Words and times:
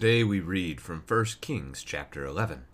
Today 0.00 0.22
we 0.22 0.38
read 0.38 0.80
from 0.80 1.02
1 1.04 1.24
Kings 1.40 1.82
chapter 1.82 2.24
11. 2.24 2.66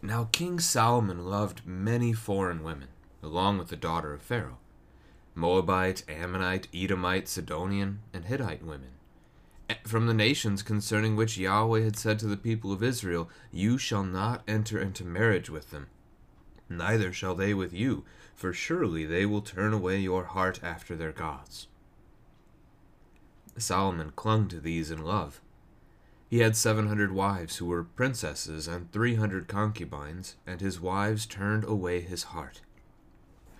Now 0.00 0.28
King 0.30 0.60
Solomon 0.60 1.26
loved 1.26 1.66
many 1.66 2.12
foreign 2.12 2.62
women, 2.62 2.86
along 3.24 3.58
with 3.58 3.70
the 3.70 3.74
daughter 3.74 4.14
of 4.14 4.22
Pharaoh 4.22 4.58
Moabite, 5.34 6.04
Ammonite, 6.08 6.68
Edomite, 6.72 7.26
Sidonian, 7.26 8.02
and 8.14 8.26
Hittite 8.26 8.62
women. 8.62 8.92
From 9.84 10.06
the 10.06 10.14
nations 10.14 10.62
concerning 10.62 11.16
which 11.16 11.36
Yahweh 11.36 11.82
had 11.82 11.96
said 11.96 12.20
to 12.20 12.28
the 12.28 12.36
people 12.36 12.70
of 12.72 12.84
Israel, 12.84 13.28
You 13.50 13.76
shall 13.76 14.04
not 14.04 14.44
enter 14.46 14.80
into 14.80 15.04
marriage 15.04 15.50
with 15.50 15.72
them, 15.72 15.88
neither 16.68 17.12
shall 17.12 17.34
they 17.34 17.52
with 17.52 17.72
you, 17.72 18.04
for 18.36 18.52
surely 18.52 19.04
they 19.04 19.26
will 19.26 19.42
turn 19.42 19.72
away 19.72 19.98
your 19.98 20.22
heart 20.22 20.60
after 20.62 20.94
their 20.94 21.10
gods. 21.10 21.66
Solomon 23.56 24.12
clung 24.14 24.46
to 24.46 24.60
these 24.60 24.92
in 24.92 25.02
love. 25.02 25.40
He 26.28 26.40
had 26.40 26.56
seven 26.56 26.88
hundred 26.88 27.10
wives 27.10 27.56
who 27.56 27.66
were 27.66 27.84
princesses 27.84 28.68
and 28.68 28.92
three 28.92 29.14
hundred 29.14 29.48
concubines, 29.48 30.36
and 30.46 30.60
his 30.60 30.78
wives 30.78 31.24
turned 31.24 31.64
away 31.64 32.02
his 32.02 32.24
heart. 32.24 32.60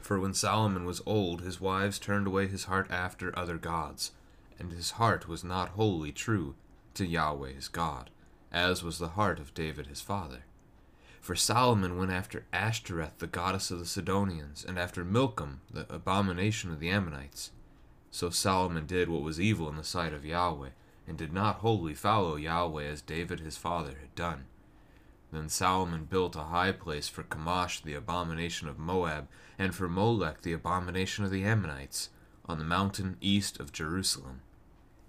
For 0.02 0.20
when 0.20 0.34
Solomon 0.34 0.84
was 0.84 1.00
old, 1.06 1.40
his 1.40 1.60
wives 1.60 1.98
turned 1.98 2.26
away 2.26 2.46
his 2.46 2.64
heart 2.64 2.90
after 2.90 3.36
other 3.38 3.56
gods, 3.56 4.12
and 4.58 4.70
his 4.70 4.92
heart 4.92 5.28
was 5.28 5.42
not 5.42 5.70
wholly 5.70 6.12
true 6.12 6.56
to 6.94 7.06
Yahweh 7.06 7.52
his 7.52 7.68
God, 7.68 8.10
as 8.52 8.82
was 8.82 8.98
the 8.98 9.10
heart 9.10 9.38
of 9.38 9.54
David 9.54 9.86
his 9.86 10.02
father. 10.02 10.44
For 11.22 11.34
Solomon 11.34 11.96
went 11.96 12.10
after 12.10 12.44
Ashtoreth, 12.52 13.18
the 13.18 13.26
goddess 13.26 13.70
of 13.70 13.78
the 13.78 13.86
Sidonians, 13.86 14.64
and 14.64 14.78
after 14.78 15.04
Milcom, 15.04 15.60
the 15.70 15.86
abomination 15.92 16.70
of 16.70 16.80
the 16.80 16.90
Ammonites. 16.90 17.50
So 18.10 18.30
Solomon 18.30 18.86
did 18.86 19.08
what 19.08 19.22
was 19.22 19.40
evil 19.40 19.68
in 19.68 19.76
the 19.76 19.84
sight 19.84 20.12
of 20.12 20.24
Yahweh, 20.24 20.70
and 21.08 21.16
did 21.16 21.32
not 21.32 21.56
wholly 21.56 21.94
follow 21.94 22.36
Yahweh 22.36 22.84
as 22.84 23.00
David 23.00 23.40
his 23.40 23.56
father 23.56 23.96
had 24.00 24.14
done. 24.14 24.44
Then 25.32 25.48
Solomon 25.48 26.04
built 26.04 26.36
a 26.36 26.44
high 26.44 26.72
place 26.72 27.08
for 27.08 27.22
Chemosh 27.22 27.82
the 27.82 27.94
abomination 27.94 28.68
of 28.68 28.78
Moab, 28.78 29.28
and 29.58 29.74
for 29.74 29.88
Molech 29.88 30.42
the 30.42 30.52
abomination 30.52 31.24
of 31.24 31.30
the 31.30 31.44
Ammonites, 31.44 32.10
on 32.46 32.58
the 32.58 32.64
mountain 32.64 33.16
east 33.20 33.58
of 33.58 33.72
Jerusalem. 33.72 34.40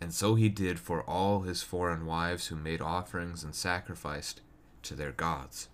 And 0.02 0.14
so 0.14 0.36
he 0.36 0.50
did 0.50 0.80
for 0.80 1.03
all 1.03 1.41
his 1.41 1.61
foreign 1.61 2.06
wives 2.06 2.47
who 2.47 2.56
made 2.56 2.81
offerings 2.81 3.44
and 3.44 3.53
sacrificed 3.53 4.41
to 4.84 4.95
their 4.95 5.11
gods. 5.11 5.69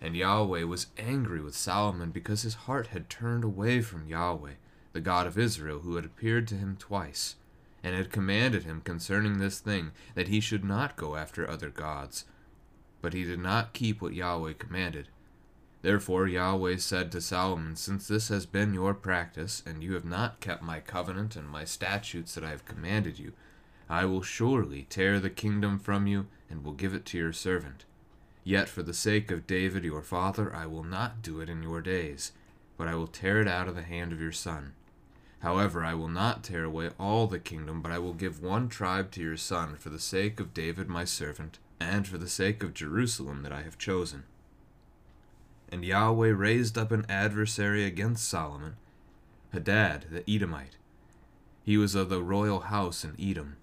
And 0.00 0.16
Yahweh 0.16 0.64
was 0.64 0.88
angry 0.98 1.40
with 1.40 1.54
Solomon 1.54 2.10
because 2.10 2.42
his 2.42 2.54
heart 2.54 2.88
had 2.88 3.08
turned 3.08 3.44
away 3.44 3.80
from 3.80 4.08
Yahweh, 4.08 4.54
the 4.92 5.00
God 5.00 5.26
of 5.26 5.38
Israel, 5.38 5.80
who 5.80 5.96
had 5.96 6.04
appeared 6.04 6.48
to 6.48 6.56
him 6.56 6.76
twice, 6.76 7.36
and 7.82 7.94
had 7.94 8.12
commanded 8.12 8.64
him 8.64 8.80
concerning 8.80 9.38
this 9.38 9.58
thing, 9.58 9.90
that 10.14 10.28
he 10.28 10.40
should 10.40 10.64
not 10.64 10.96
go 10.96 11.16
after 11.16 11.48
other 11.48 11.70
gods. 11.70 12.24
But 13.00 13.12
he 13.12 13.24
did 13.24 13.40
not 13.40 13.72
keep 13.72 14.00
what 14.00 14.14
Yahweh 14.14 14.54
commanded. 14.58 15.08
Therefore 15.82 16.28
Yahweh 16.28 16.76
said 16.76 17.10
to 17.10 17.20
Solomon, 17.20 17.74
Since 17.74 18.06
this 18.06 18.28
has 18.28 18.46
been 18.46 18.72
your 18.72 18.94
practice, 18.94 19.64
and 19.66 19.82
you 19.82 19.94
have 19.94 20.04
not 20.04 20.38
kept 20.38 20.62
my 20.62 20.78
covenant 20.78 21.34
and 21.34 21.48
my 21.48 21.64
statutes 21.64 22.34
that 22.34 22.44
I 22.44 22.50
have 22.50 22.64
commanded 22.64 23.18
you, 23.18 23.32
I 23.88 24.04
will 24.04 24.22
surely 24.22 24.86
tear 24.88 25.18
the 25.18 25.28
kingdom 25.28 25.80
from 25.80 26.06
you, 26.06 26.28
and 26.48 26.64
will 26.64 26.72
give 26.72 26.94
it 26.94 27.04
to 27.06 27.18
your 27.18 27.32
servant. 27.32 27.84
Yet 28.44 28.68
for 28.68 28.82
the 28.82 28.94
sake 28.94 29.30
of 29.30 29.46
David 29.46 29.84
your 29.84 30.02
father, 30.02 30.54
I 30.54 30.66
will 30.66 30.84
not 30.84 31.20
do 31.20 31.40
it 31.40 31.48
in 31.48 31.62
your 31.62 31.80
days, 31.80 32.32
but 32.76 32.86
I 32.86 32.94
will 32.94 33.06
tear 33.06 33.40
it 33.40 33.48
out 33.48 33.68
of 33.68 33.74
the 33.74 33.82
hand 33.82 34.12
of 34.12 34.20
your 34.20 34.32
son. 34.32 34.74
However, 35.42 35.84
I 35.84 35.94
will 35.94 36.08
not 36.08 36.44
tear 36.44 36.62
away 36.62 36.90
all 37.00 37.26
the 37.26 37.40
kingdom, 37.40 37.82
but 37.82 37.90
I 37.90 37.98
will 37.98 38.14
give 38.14 38.40
one 38.40 38.68
tribe 38.68 39.10
to 39.12 39.20
your 39.20 39.36
son 39.36 39.74
for 39.76 39.90
the 39.90 39.98
sake 39.98 40.38
of 40.38 40.54
David 40.54 40.88
my 40.88 41.04
servant, 41.04 41.58
and 41.80 42.06
for 42.06 42.16
the 42.16 42.28
sake 42.28 42.62
of 42.62 42.74
Jerusalem 42.74 43.42
that 43.42 43.52
I 43.52 43.62
have 43.62 43.76
chosen. 43.76 44.22
And 45.68 45.84
Yahweh 45.84 46.28
raised 46.28 46.78
up 46.78 46.92
an 46.92 47.04
adversary 47.08 47.84
against 47.84 48.28
Solomon, 48.28 48.76
Hadad 49.52 50.06
the 50.12 50.30
Edomite. 50.30 50.76
He 51.64 51.76
was 51.76 51.96
of 51.96 52.08
the 52.08 52.22
royal 52.22 52.60
house 52.60 53.04
in 53.04 53.16
Edom. 53.18 53.56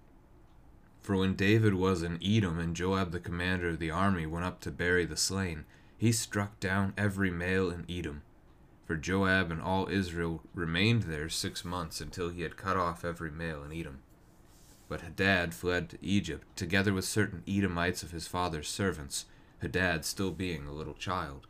For 1.00 1.16
when 1.16 1.36
David 1.36 1.76
was 1.76 2.04
in 2.04 2.20
Edom, 2.22 2.60
and 2.60 2.76
Joab 2.76 3.12
the 3.12 3.22
commander 3.22 3.70
of 3.70 3.80
the 3.80 3.92
army 3.92 4.26
went 4.26 4.46
up 4.46 4.60
to 4.62 4.72
bury 4.72 5.06
the 5.06 5.16
slain, 5.16 5.64
he 5.98 6.12
struck 6.12 6.60
down 6.60 6.94
every 6.98 7.32
male 7.32 7.70
in 7.70 7.86
Edom. 7.90 8.24
For 8.90 8.98
Joab 8.98 9.52
and 9.52 9.62
all 9.62 9.88
Israel 9.88 10.42
remained 10.56 11.04
there 11.04 11.30
six 11.30 11.64
months 11.64 12.02
until 12.02 12.30
he 12.30 12.42
had 12.42 12.58
cut 12.58 12.76
off 12.76 13.06
every 13.06 13.30
male 13.30 13.64
in 13.64 13.72
Edom. 13.72 14.00
But 14.88 15.02
Hadad 15.02 15.54
fled 15.54 15.92
to 15.92 16.00
Egypt, 16.02 16.48
together 16.56 16.92
with 16.92 17.06
certain 17.06 17.44
Edomites 17.48 18.02
of 18.02 18.10
his 18.10 18.28
father's 18.28 18.68
servants, 18.68 19.26
Hadad 19.62 20.06
still 20.06 20.32
being 20.32 20.66
a 20.66 20.74
little 20.74 20.96
child. 20.96 21.46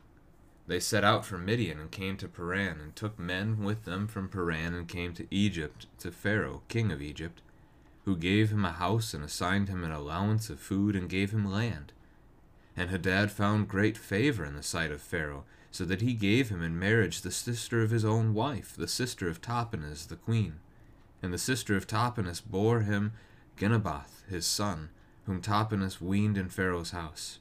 They 0.66 0.80
set 0.80 1.02
out 1.02 1.24
from 1.24 1.46
Midian 1.46 1.80
and 1.80 1.90
came 1.90 2.18
to 2.18 2.28
Paran, 2.28 2.78
and 2.78 2.94
took 2.94 3.18
men 3.18 3.64
with 3.64 3.86
them 3.86 4.06
from 4.06 4.28
Paran 4.28 4.74
and 4.74 4.86
came 4.86 5.14
to 5.14 5.26
Egypt, 5.30 5.86
to 6.00 6.12
Pharaoh, 6.12 6.60
king 6.68 6.92
of 6.92 7.00
Egypt 7.00 7.40
who 8.04 8.18
gave 8.18 8.50
him 8.50 8.66
a 8.66 8.72
house 8.72 9.14
and 9.14 9.24
assigned 9.24 9.70
him 9.70 9.82
an 9.82 9.92
allowance 9.92 10.50
of 10.50 10.60
food 10.60 10.94
and 10.94 11.08
gave 11.08 11.30
him 11.30 11.50
land. 11.50 11.94
And 12.76 12.90
Hadad 12.90 13.30
found 13.30 13.66
great 13.66 13.96
favor 13.96 14.44
in 14.44 14.56
the 14.56 14.62
sight 14.62 14.90
of 14.90 15.00
Pharaoh, 15.00 15.46
so 15.70 15.84
that 15.84 16.00
he 16.00 16.14
gave 16.14 16.48
him 16.48 16.62
in 16.62 16.78
marriage 16.78 17.20
the 17.20 17.30
sister 17.30 17.82
of 17.82 17.90
his 17.90 18.04
own 18.04 18.34
wife, 18.34 18.74
the 18.76 18.88
sister 18.88 19.28
of 19.28 19.40
Tahpenes 19.40 20.08
the 20.08 20.16
queen. 20.16 20.54
And 21.22 21.32
the 21.32 21.38
sister 21.38 21.76
of 21.76 21.86
Tahpenes 21.86 22.40
bore 22.40 22.80
him 22.80 23.12
Genubath 23.56 24.26
his 24.28 24.46
son, 24.46 24.88
whom 25.26 25.40
Tahpenes 25.40 26.00
weaned 26.00 26.36
in 26.36 26.48
Pharaoh's 26.48 26.90
house. 26.90 27.38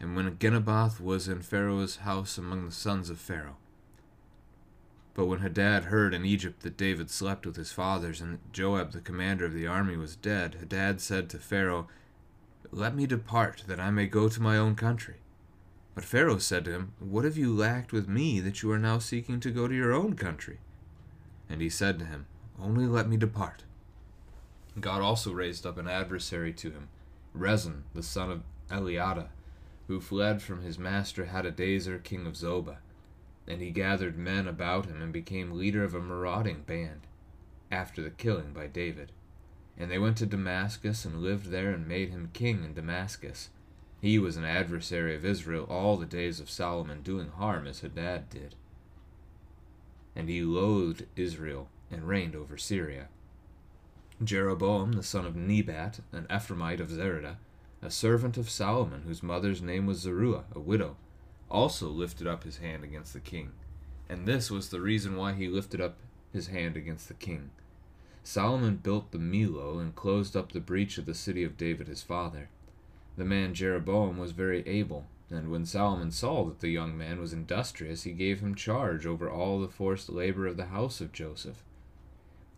And 0.00 0.14
when 0.14 0.30
Genubath 0.36 1.00
was 1.00 1.28
in 1.28 1.42
Pharaoh's 1.42 1.96
house 1.96 2.38
among 2.38 2.64
the 2.64 2.72
sons 2.72 3.10
of 3.10 3.18
Pharaoh, 3.18 3.56
but 5.18 5.26
when 5.26 5.40
Hadad 5.40 5.86
heard 5.86 6.14
in 6.14 6.24
Egypt 6.24 6.62
that 6.62 6.76
David 6.76 7.10
slept 7.10 7.44
with 7.44 7.56
his 7.56 7.72
fathers, 7.72 8.20
and 8.20 8.34
that 8.34 8.52
Joab 8.52 8.92
the 8.92 9.00
commander 9.00 9.44
of 9.44 9.52
the 9.52 9.66
army 9.66 9.96
was 9.96 10.14
dead, 10.14 10.54
Hadad 10.60 11.00
said 11.00 11.28
to 11.30 11.38
Pharaoh, 11.40 11.88
Let 12.70 12.94
me 12.94 13.04
depart, 13.04 13.64
that 13.66 13.80
I 13.80 13.90
may 13.90 14.06
go 14.06 14.28
to 14.28 14.40
my 14.40 14.56
own 14.56 14.76
country. 14.76 15.16
But 15.98 16.04
Pharaoh 16.04 16.38
said 16.38 16.64
to 16.66 16.70
him, 16.70 16.92
What 17.00 17.24
have 17.24 17.36
you 17.36 17.52
lacked 17.52 17.92
with 17.92 18.06
me, 18.06 18.38
that 18.38 18.62
you 18.62 18.70
are 18.70 18.78
now 18.78 19.00
seeking 19.00 19.40
to 19.40 19.50
go 19.50 19.66
to 19.66 19.74
your 19.74 19.92
own 19.92 20.14
country? 20.14 20.60
And 21.50 21.60
he 21.60 21.68
said 21.68 21.98
to 21.98 22.04
him, 22.04 22.26
Only 22.56 22.86
let 22.86 23.08
me 23.08 23.16
depart. 23.16 23.64
God 24.78 25.02
also 25.02 25.32
raised 25.32 25.66
up 25.66 25.76
an 25.76 25.88
adversary 25.88 26.52
to 26.52 26.70
him, 26.70 26.88
Rezin, 27.34 27.82
the 27.94 28.04
son 28.04 28.30
of 28.30 28.42
Eliada, 28.70 29.30
who 29.88 30.00
fled 30.00 30.40
from 30.40 30.62
his 30.62 30.78
master 30.78 31.26
Hadadezer, 31.26 32.00
king 32.04 32.28
of 32.28 32.34
Zobah 32.34 32.76
and 33.48 33.60
he 33.60 33.70
gathered 33.70 34.16
men 34.16 34.46
about 34.46 34.86
him 34.86 35.02
and 35.02 35.12
became 35.12 35.50
leader 35.50 35.82
of 35.82 35.96
a 35.96 36.00
marauding 36.00 36.62
band, 36.62 37.08
after 37.72 38.02
the 38.02 38.10
killing 38.10 38.52
by 38.52 38.68
David. 38.68 39.10
And 39.76 39.90
they 39.90 39.98
went 39.98 40.16
to 40.18 40.26
Damascus 40.26 41.04
and 41.04 41.22
lived 41.22 41.46
there 41.46 41.72
and 41.72 41.88
made 41.88 42.10
him 42.10 42.30
king 42.32 42.62
in 42.62 42.74
Damascus. 42.74 43.48
He 44.00 44.18
was 44.18 44.36
an 44.36 44.44
adversary 44.44 45.16
of 45.16 45.24
Israel 45.24 45.66
all 45.68 45.96
the 45.96 46.06
days 46.06 46.38
of 46.38 46.50
Solomon, 46.50 47.02
doing 47.02 47.30
harm 47.30 47.66
as 47.66 47.80
Hadad 47.80 48.30
did. 48.30 48.54
And 50.14 50.28
he 50.28 50.42
loathed 50.42 51.06
Israel 51.16 51.68
and 51.90 52.06
reigned 52.06 52.36
over 52.36 52.56
Syria. 52.56 53.08
Jeroboam, 54.22 54.92
the 54.92 55.02
son 55.02 55.24
of 55.24 55.36
Nebat, 55.36 56.00
an 56.12 56.26
Ephraimite 56.28 56.80
of 56.80 56.90
Zereda, 56.90 57.36
a 57.80 57.90
servant 57.90 58.36
of 58.36 58.50
Solomon, 58.50 59.02
whose 59.02 59.22
mother's 59.22 59.62
name 59.62 59.86
was 59.86 59.98
Zeruah, 59.98 60.44
a 60.54 60.60
widow, 60.60 60.96
also 61.50 61.88
lifted 61.88 62.26
up 62.26 62.44
his 62.44 62.58
hand 62.58 62.84
against 62.84 63.12
the 63.12 63.20
king. 63.20 63.52
And 64.08 64.26
this 64.26 64.50
was 64.50 64.68
the 64.68 64.80
reason 64.80 65.16
why 65.16 65.34
he 65.34 65.48
lifted 65.48 65.80
up 65.80 65.96
his 66.32 66.48
hand 66.48 66.76
against 66.76 67.08
the 67.08 67.14
king. 67.14 67.50
Solomon 68.22 68.76
built 68.76 69.10
the 69.10 69.18
Millo 69.18 69.80
and 69.80 69.94
closed 69.94 70.36
up 70.36 70.52
the 70.52 70.60
breach 70.60 70.98
of 70.98 71.06
the 71.06 71.14
city 71.14 71.44
of 71.44 71.56
David 71.56 71.88
his 71.88 72.02
father. 72.02 72.48
The 73.18 73.26
man 73.26 73.52
Jeroboam 73.52 74.16
was 74.16 74.32
very 74.32 74.66
able, 74.66 75.04
and 75.28 75.50
when 75.50 75.66
Solomon 75.66 76.10
saw 76.10 76.46
that 76.46 76.60
the 76.60 76.70
young 76.70 76.96
man 76.96 77.20
was 77.20 77.34
industrious, 77.34 78.04
he 78.04 78.12
gave 78.12 78.40
him 78.40 78.54
charge 78.54 79.04
over 79.04 79.28
all 79.28 79.60
the 79.60 79.68
forced 79.68 80.08
labor 80.08 80.46
of 80.46 80.56
the 80.56 80.66
house 80.66 81.02
of 81.02 81.12
Joseph. 81.12 81.62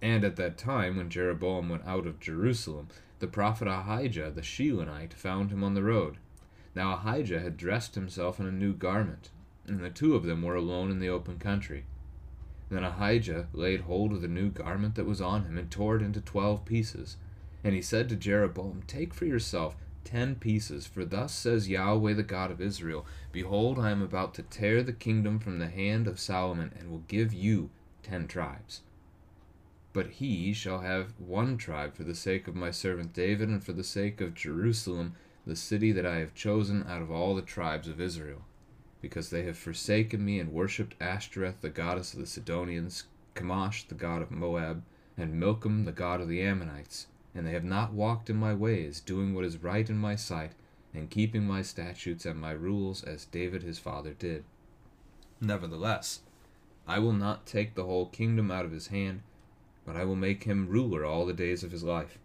And 0.00 0.22
at 0.22 0.36
that 0.36 0.56
time, 0.56 0.96
when 0.96 1.10
Jeroboam 1.10 1.68
went 1.68 1.84
out 1.84 2.06
of 2.06 2.20
Jerusalem, 2.20 2.86
the 3.18 3.26
prophet 3.26 3.66
Ahijah 3.66 4.30
the 4.30 4.42
Shilonite 4.42 5.14
found 5.14 5.50
him 5.50 5.64
on 5.64 5.74
the 5.74 5.82
road 5.82 6.18
now 6.74 6.94
Ahijah 6.94 7.40
had 7.40 7.56
dressed 7.56 7.94
himself 7.94 8.38
in 8.38 8.46
a 8.46 8.52
new 8.52 8.72
garment, 8.72 9.30
and 9.66 9.80
the 9.80 9.90
two 9.90 10.14
of 10.14 10.22
them 10.24 10.42
were 10.42 10.54
alone 10.54 10.90
in 10.90 11.00
the 11.00 11.08
open 11.08 11.38
country. 11.38 11.84
Then 12.68 12.84
Ahijah 12.84 13.48
laid 13.52 13.82
hold 13.82 14.12
of 14.12 14.22
the 14.22 14.28
new 14.28 14.50
garment 14.50 14.94
that 14.94 15.06
was 15.06 15.20
on 15.20 15.44
him, 15.44 15.58
and 15.58 15.70
tore 15.70 15.96
it 15.96 16.02
into 16.02 16.20
twelve 16.20 16.64
pieces. 16.64 17.16
And 17.64 17.74
he 17.74 17.82
said 17.82 18.08
to 18.08 18.16
Jeroboam, 18.16 18.84
Take 18.86 19.12
for 19.12 19.26
yourself 19.26 19.76
ten 20.04 20.34
pieces, 20.34 20.86
for 20.86 21.04
thus 21.04 21.32
says 21.32 21.68
Yahweh 21.68 22.14
the 22.14 22.22
God 22.22 22.50
of 22.50 22.60
Israel 22.60 23.06
Behold, 23.32 23.78
I 23.78 23.90
am 23.90 24.02
about 24.02 24.34
to 24.34 24.42
tear 24.42 24.82
the 24.82 24.92
kingdom 24.92 25.38
from 25.38 25.58
the 25.58 25.68
hand 25.68 26.06
of 26.06 26.18
Solomon, 26.18 26.72
and 26.78 26.90
will 26.90 27.04
give 27.06 27.32
you 27.32 27.70
ten 28.02 28.26
tribes. 28.26 28.80
But 29.92 30.06
he 30.06 30.52
shall 30.52 30.80
have 30.80 31.18
one 31.18 31.56
tribe 31.56 31.94
for 31.94 32.04
the 32.04 32.14
sake 32.14 32.48
of 32.48 32.54
my 32.54 32.70
servant 32.70 33.12
David, 33.12 33.48
and 33.48 33.62
for 33.62 33.72
the 33.72 33.84
sake 33.84 34.20
of 34.20 34.34
Jerusalem 34.34 35.14
the 35.46 35.56
city 35.56 35.90
that 35.92 36.06
I 36.06 36.16
have 36.16 36.34
chosen 36.34 36.86
out 36.86 37.02
of 37.02 37.10
all 37.10 37.34
the 37.34 37.42
tribes 37.42 37.88
of 37.88 38.00
Israel, 38.00 38.42
because 39.00 39.30
they 39.30 39.42
have 39.44 39.58
forsaken 39.58 40.24
me 40.24 40.38
and 40.38 40.52
worshipped 40.52 40.94
Ashtoreth, 41.00 41.60
the 41.60 41.70
goddess 41.70 42.12
of 42.12 42.20
the 42.20 42.26
Sidonians, 42.26 43.04
Chemosh, 43.34 43.88
the 43.88 43.94
god 43.94 44.22
of 44.22 44.30
Moab, 44.30 44.82
and 45.16 45.40
Milcom, 45.40 45.84
the 45.84 45.92
god 45.92 46.20
of 46.20 46.28
the 46.28 46.42
Ammonites, 46.42 47.06
and 47.34 47.46
they 47.46 47.52
have 47.52 47.64
not 47.64 47.92
walked 47.92 48.28
in 48.28 48.36
my 48.36 48.54
ways, 48.54 49.00
doing 49.00 49.34
what 49.34 49.44
is 49.44 49.62
right 49.62 49.88
in 49.88 49.96
my 49.96 50.16
sight, 50.16 50.52
and 50.92 51.10
keeping 51.10 51.46
my 51.46 51.62
statutes 51.62 52.26
and 52.26 52.40
my 52.40 52.50
rules 52.50 53.04
as 53.04 53.24
David 53.26 53.62
his 53.62 53.78
father 53.78 54.12
did. 54.12 54.44
Nevertheless, 55.40 56.20
I 56.86 56.98
will 56.98 57.12
not 57.12 57.46
take 57.46 57.74
the 57.74 57.84
whole 57.84 58.06
kingdom 58.06 58.50
out 58.50 58.64
of 58.64 58.72
his 58.72 58.88
hand, 58.88 59.22
but 59.86 59.96
I 59.96 60.04
will 60.04 60.16
make 60.16 60.44
him 60.44 60.68
ruler 60.68 61.04
all 61.04 61.24
the 61.24 61.32
days 61.32 61.62
of 61.62 61.70
his 61.70 61.84
life. 61.84 62.18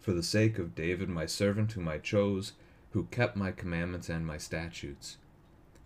For 0.00 0.12
the 0.12 0.22
sake 0.22 0.58
of 0.58 0.74
David 0.74 1.08
my 1.08 1.26
servant, 1.26 1.72
whom 1.72 1.88
I 1.88 1.98
chose, 1.98 2.52
who 2.90 3.04
kept 3.04 3.36
my 3.36 3.52
commandments 3.52 4.08
and 4.08 4.26
my 4.26 4.36
statutes. 4.36 5.16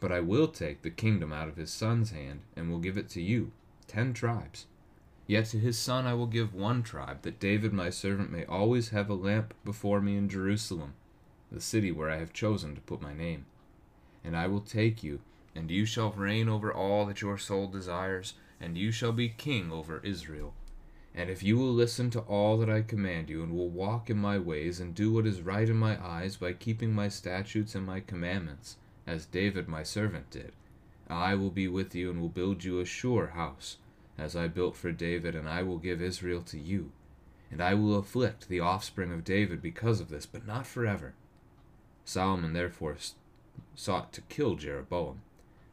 But 0.01 0.11
I 0.11 0.21
will 0.21 0.49
take 0.49 0.83
the 0.83 0.91
kingdom 0.91 1.33
out 1.33 1.49
of 1.49 1.57
his 1.57 1.71
son's 1.71 2.11
hand, 2.11 2.41
and 2.57 2.71
will 2.71 2.79
give 2.79 2.97
it 2.97 3.09
to 3.11 3.23
you, 3.23 3.53
ten 3.87 4.13
tribes. 4.15 4.67
Yet 5.29 5.45
to 5.47 5.59
his 5.59 5.79
son 5.79 6.07
I 6.07 6.15
will 6.15 6.27
give 6.27 6.55
one 6.55 6.83
tribe, 6.83 7.21
that 7.21 7.39
David 7.39 7.75
my 7.75 7.91
servant 7.91 8.33
may 8.33 8.47
always 8.47 8.89
have 8.89 9.11
a 9.11 9.15
lamp 9.15 9.53
before 9.63 10.01
me 10.01 10.17
in 10.17 10.31
Jerusalem, 10.31 10.95
the 11.53 11.61
city 11.61 11.93
where 11.93 12.09
I 12.09 12.17
have 12.17 12.33
chosen 12.33 12.75
to 12.75 12.81
put 12.81 13.03
my 13.03 13.13
name. 13.13 13.45
And 14.25 14.35
I 14.35 14.47
will 14.47 14.63
take 14.63 15.05
you, 15.05 15.21
and 15.55 15.71
you 15.71 15.85
shall 15.85 16.13
reign 16.13 16.49
over 16.49 16.73
all 16.73 17.05
that 17.07 17.21
your 17.21 17.37
soul 17.37 17.67
desires, 17.67 18.33
and 18.59 18.79
you 18.79 18.91
shall 18.91 19.13
be 19.13 19.29
king 19.29 19.71
over 19.71 20.01
Israel. 20.03 20.55
And 21.15 21.29
if 21.29 21.43
you 21.43 21.59
will 21.59 21.75
listen 21.75 22.09
to 22.11 22.21
all 22.21 22.57
that 22.59 22.71
I 22.71 22.81
command 22.81 23.29
you, 23.29 23.43
and 23.43 23.53
will 23.53 23.69
walk 23.69 24.09
in 24.09 24.17
my 24.17 24.39
ways, 24.39 24.81
and 24.81 24.95
do 24.95 25.13
what 25.13 25.27
is 25.27 25.43
right 25.43 25.69
in 25.69 25.77
my 25.77 26.03
eyes 26.03 26.37
by 26.37 26.55
keeping 26.55 26.95
my 26.95 27.09
statutes 27.09 27.75
and 27.75 27.85
my 27.85 28.01
commandments, 28.01 28.77
as 29.07 29.27
David 29.27 29.69
my 29.69 29.83
servant 29.83 30.31
did, 30.31 30.53
I 31.07 31.35
will 31.35 31.51
be 31.51 31.69
with 31.69 31.95
you 31.95 32.11
and 32.11 32.19
will 32.19 32.31
build 32.31 32.65
you 32.65 32.81
a 32.81 32.87
sure 32.87 33.29
house, 33.29 33.77
as 34.19 34.35
I 34.35 34.49
built 34.49 34.77
for 34.77 34.91
David, 34.93 35.35
and 35.35 35.49
I 35.49 35.63
will 35.63 35.79
give 35.79 36.03
Israel 36.03 36.43
to 36.43 36.59
you. 36.59 36.93
And 37.51 37.63
I 37.63 37.75
will 37.75 37.97
afflict 37.97 38.49
the 38.49 38.61
offspring 38.61 39.13
of 39.13 39.25
David 39.25 39.63
because 39.63 40.01
of 40.01 40.11
this, 40.11 40.27
but 40.27 40.47
not 40.47 40.67
forever. 40.67 41.15
Solomon 42.05 42.53
therefore 42.53 42.97
sought 43.75 44.13
to 44.13 44.21
kill 44.23 44.57
Jeroboam. 44.57 45.23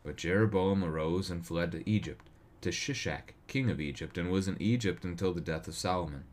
But 0.03 0.17
Jeroboam 0.17 0.83
arose 0.83 1.31
and 1.31 1.45
fled 1.45 1.71
to 1.71 1.89
Egypt, 1.89 2.29
to 2.61 2.69
Shishak, 2.69 3.33
king 3.47 3.69
of 3.71 3.81
Egypt, 3.81 4.17
and 4.17 4.29
was 4.29 4.47
in 4.47 4.61
Egypt 4.61 5.03
until 5.03 5.33
the 5.33 5.41
death 5.41 5.67
of 5.67 5.75
Solomon. 5.75 6.23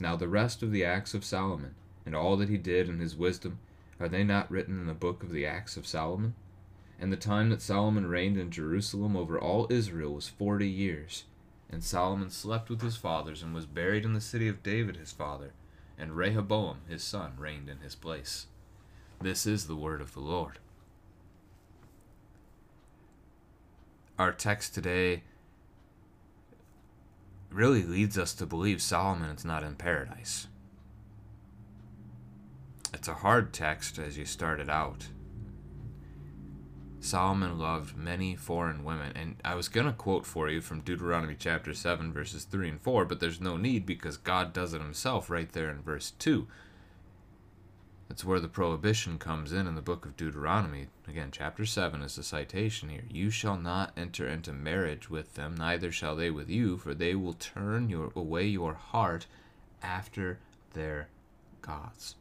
Now 0.00 0.16
the 0.16 0.28
rest 0.28 0.62
of 0.62 0.72
the 0.72 0.84
acts 0.84 1.14
of 1.14 1.24
Solomon, 1.24 1.74
and 2.04 2.14
all 2.16 2.36
that 2.36 2.48
he 2.48 2.58
did 2.58 2.88
and 2.88 3.00
his 3.00 3.16
wisdom, 3.16 3.58
are 4.00 4.08
they 4.08 4.24
not 4.24 4.50
written 4.50 4.80
in 4.80 4.86
the 4.86 4.94
book 4.94 5.22
of 5.22 5.30
the 5.30 5.46
acts 5.46 5.76
of 5.76 5.86
Solomon? 5.86 6.34
And 7.00 7.12
the 7.12 7.16
time 7.16 7.50
that 7.50 7.62
Solomon 7.62 8.06
reigned 8.06 8.36
in 8.36 8.50
Jerusalem 8.50 9.16
over 9.16 9.38
all 9.38 9.66
Israel 9.70 10.14
was 10.14 10.28
forty 10.28 10.68
years. 10.68 11.24
And 11.70 11.84
Solomon 11.84 12.30
slept 12.30 12.70
with 12.70 12.80
his 12.80 12.96
fathers, 12.96 13.42
and 13.42 13.54
was 13.54 13.66
buried 13.66 14.04
in 14.04 14.14
the 14.14 14.20
city 14.20 14.48
of 14.48 14.62
David 14.62 14.96
his 14.96 15.12
father, 15.12 15.52
and 15.98 16.16
Rehoboam 16.16 16.78
his 16.88 17.02
son 17.02 17.32
reigned 17.36 17.68
in 17.68 17.78
his 17.78 17.94
place. 17.94 18.46
This 19.20 19.46
is 19.46 19.66
the 19.66 19.76
word 19.76 20.00
of 20.00 20.14
the 20.14 20.20
Lord. 20.20 20.58
Our 24.18 24.32
text 24.32 24.74
today 24.74 25.22
really 27.50 27.82
leads 27.82 28.18
us 28.18 28.34
to 28.34 28.46
believe 28.46 28.82
Solomon 28.82 29.30
is 29.30 29.44
not 29.44 29.62
in 29.62 29.76
paradise. 29.76 30.48
It's 32.92 33.08
a 33.08 33.14
hard 33.14 33.52
text 33.52 33.98
as 33.98 34.16
you 34.16 34.24
started 34.24 34.68
out. 34.70 35.08
Solomon 37.00 37.58
loved 37.58 37.96
many 37.96 38.34
foreign 38.34 38.84
women. 38.84 39.12
And 39.14 39.36
I 39.44 39.54
was 39.54 39.68
going 39.68 39.86
to 39.86 39.92
quote 39.92 40.26
for 40.26 40.48
you 40.48 40.60
from 40.60 40.80
Deuteronomy 40.80 41.36
chapter 41.38 41.72
7, 41.72 42.12
verses 42.12 42.44
3 42.44 42.68
and 42.68 42.80
4, 42.80 43.04
but 43.04 43.20
there's 43.20 43.40
no 43.40 43.56
need 43.56 43.86
because 43.86 44.16
God 44.16 44.52
does 44.52 44.74
it 44.74 44.80
himself 44.80 45.30
right 45.30 45.50
there 45.52 45.70
in 45.70 45.82
verse 45.82 46.12
2. 46.18 46.46
That's 48.08 48.24
where 48.24 48.40
the 48.40 48.48
prohibition 48.48 49.18
comes 49.18 49.52
in 49.52 49.66
in 49.66 49.74
the 49.74 49.82
book 49.82 50.06
of 50.06 50.16
Deuteronomy. 50.16 50.88
Again, 51.06 51.28
chapter 51.30 51.66
7 51.66 52.00
is 52.00 52.16
the 52.16 52.22
citation 52.22 52.88
here. 52.88 53.04
You 53.10 53.30
shall 53.30 53.58
not 53.58 53.92
enter 53.96 54.26
into 54.26 54.52
marriage 54.52 55.10
with 55.10 55.34
them, 55.34 55.54
neither 55.54 55.92
shall 55.92 56.16
they 56.16 56.30
with 56.30 56.48
you, 56.48 56.78
for 56.78 56.94
they 56.94 57.14
will 57.14 57.34
turn 57.34 57.90
your, 57.90 58.10
away 58.16 58.46
your 58.46 58.74
heart 58.74 59.26
after 59.82 60.38
their 60.72 61.08
gods. 61.60 62.16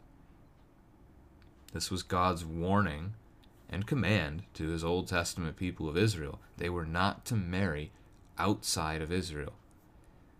This 1.73 1.89
was 1.89 2.03
God's 2.03 2.43
warning 2.43 3.13
and 3.69 3.87
command 3.87 4.43
to 4.53 4.69
his 4.69 4.83
Old 4.83 5.07
Testament 5.07 5.57
people 5.57 5.89
of 5.89 5.97
Israel. 5.97 6.39
They 6.57 6.69
were 6.69 6.85
not 6.85 7.25
to 7.25 7.35
marry 7.35 7.91
outside 8.37 9.01
of 9.01 9.11
Israel. 9.11 9.53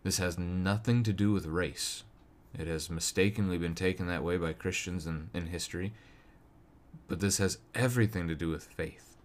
This 0.03 0.18
has 0.18 0.38
nothing 0.38 1.03
to 1.03 1.13
do 1.13 1.31
with 1.31 1.45
race. 1.45 2.03
It 2.57 2.68
has 2.68 2.89
mistakenly 2.89 3.57
been 3.57 3.75
taken 3.75 4.07
that 4.07 4.24
way 4.24 4.38
by 4.38 4.53
Christians 4.53 5.06
in, 5.06 5.29
in 5.33 5.47
history. 5.47 5.94
But 7.07 7.19
this 7.19 7.38
has 7.38 7.59
everything 7.75 8.27
to 8.27 8.35
do 8.35 8.50
with 8.50 8.65
faith. 8.65 9.17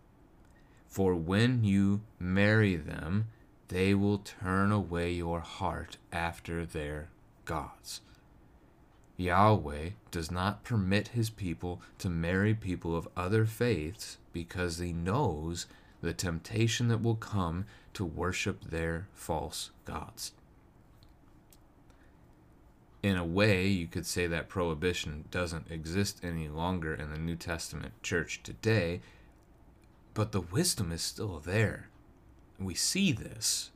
For 0.88 1.14
when 1.14 1.64
you 1.64 2.02
marry 2.18 2.76
them, 2.76 3.28
they 3.68 3.94
will 3.94 4.18
turn 4.18 4.70
away 4.70 5.12
your 5.12 5.40
heart 5.40 5.96
after 6.12 6.66
their 6.66 7.08
gods. 7.44 8.02
Yahweh 9.22 9.90
does 10.10 10.30
not 10.30 10.64
permit 10.64 11.08
his 11.08 11.30
people 11.30 11.80
to 11.98 12.08
marry 12.08 12.54
people 12.54 12.96
of 12.96 13.08
other 13.16 13.46
faiths 13.46 14.18
because 14.32 14.78
he 14.78 14.92
knows 14.92 15.66
the 16.00 16.12
temptation 16.12 16.88
that 16.88 17.02
will 17.02 17.16
come 17.16 17.64
to 17.94 18.04
worship 18.04 18.64
their 18.64 19.06
false 19.14 19.70
gods 19.84 20.32
in 23.02 23.16
a 23.16 23.24
way, 23.24 23.66
you 23.66 23.88
could 23.88 24.06
say 24.06 24.26
that 24.28 24.48
prohibition 24.48 25.24
doesn't 25.30 25.70
exist 25.70 26.20
any 26.22 26.48
longer 26.48 26.94
in 26.94 27.10
the 27.10 27.18
New 27.18 27.34
Testament 27.34 28.00
church 28.02 28.40
today, 28.44 29.00
but 30.14 30.30
the 30.30 30.40
wisdom 30.40 30.92
is 30.92 31.02
still 31.02 31.40
there. 31.40 31.88
We 32.60 32.74
see 32.74 33.10
this. 33.10 33.70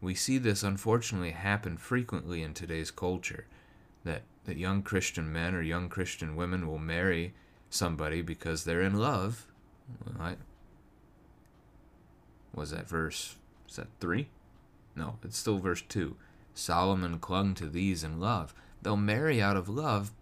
We 0.00 0.14
see 0.14 0.38
this 0.38 0.62
unfortunately 0.62 1.32
happen 1.32 1.76
frequently 1.76 2.42
in 2.42 2.54
today's 2.54 2.90
culture 2.90 3.46
that, 4.04 4.22
that 4.44 4.56
young 4.56 4.82
Christian 4.82 5.32
men 5.32 5.54
or 5.54 5.62
young 5.62 5.88
Christian 5.88 6.36
women 6.36 6.66
will 6.66 6.78
marry 6.78 7.34
somebody 7.70 8.22
because 8.22 8.64
they're 8.64 8.82
in 8.82 8.98
love. 8.98 9.46
Right? 10.18 10.38
Was 12.54 12.70
that 12.70 12.88
verse? 12.88 13.36
Is 13.68 13.76
that 13.76 13.88
3? 14.00 14.28
No, 14.96 15.18
it's 15.24 15.38
still 15.38 15.58
verse 15.58 15.82
2 15.82 16.16
Solomon 16.54 17.18
clung 17.18 17.54
to 17.54 17.66
these 17.66 18.04
in 18.04 18.20
love. 18.20 18.54
They'll 18.82 18.96
marry 18.96 19.42
out 19.42 19.56
of 19.56 19.68
love, 19.68 20.12